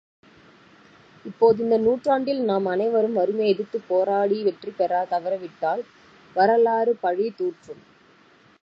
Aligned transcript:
இப்போது, 1.25 1.63
இந்த 1.63 1.77
நூற்றாண்டில் 1.77 2.41
நாம் 2.43 2.65
அனைவரும் 2.65 3.13
வறுமையை 3.13 3.53
எதிர்த்துப் 3.53 3.87
போராடி 3.87 4.43
வெற்றிபெறத் 4.43 5.11
தவறிவிட்டால் 5.11 5.83
வரலாறு 6.35 6.95
பழி 7.01 7.29
தூற்றும். 7.37 7.83